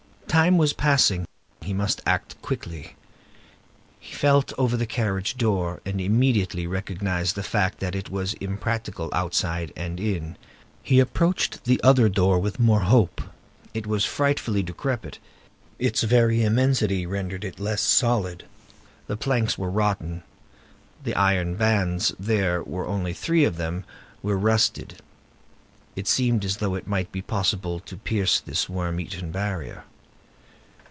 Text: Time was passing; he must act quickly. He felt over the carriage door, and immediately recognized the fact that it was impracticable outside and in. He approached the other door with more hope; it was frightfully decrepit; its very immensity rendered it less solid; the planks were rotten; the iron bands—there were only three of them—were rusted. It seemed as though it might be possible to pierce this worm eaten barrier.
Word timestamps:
Time 0.31 0.57
was 0.57 0.71
passing; 0.71 1.27
he 1.61 1.73
must 1.73 2.01
act 2.05 2.41
quickly. 2.41 2.95
He 3.99 4.15
felt 4.15 4.53
over 4.57 4.77
the 4.77 4.85
carriage 4.85 5.35
door, 5.35 5.81
and 5.85 5.99
immediately 5.99 6.65
recognized 6.65 7.35
the 7.35 7.43
fact 7.43 7.81
that 7.81 7.95
it 7.95 8.09
was 8.09 8.33
impracticable 8.35 9.09
outside 9.11 9.73
and 9.75 9.99
in. 9.99 10.37
He 10.83 11.01
approached 11.01 11.65
the 11.65 11.81
other 11.83 12.07
door 12.07 12.39
with 12.39 12.61
more 12.61 12.79
hope; 12.79 13.19
it 13.73 13.85
was 13.85 14.05
frightfully 14.05 14.63
decrepit; 14.63 15.19
its 15.77 16.01
very 16.03 16.43
immensity 16.43 17.05
rendered 17.05 17.43
it 17.43 17.59
less 17.59 17.81
solid; 17.81 18.45
the 19.07 19.17
planks 19.17 19.57
were 19.57 19.69
rotten; 19.69 20.23
the 21.03 21.13
iron 21.13 21.55
bands—there 21.55 22.63
were 22.63 22.87
only 22.87 23.11
three 23.11 23.43
of 23.43 23.57
them—were 23.57 24.37
rusted. 24.39 24.95
It 25.97 26.07
seemed 26.07 26.45
as 26.45 26.57
though 26.57 26.75
it 26.75 26.87
might 26.87 27.11
be 27.11 27.21
possible 27.21 27.81
to 27.81 27.97
pierce 27.97 28.39
this 28.39 28.69
worm 28.69 28.97
eaten 29.01 29.31
barrier. 29.33 29.83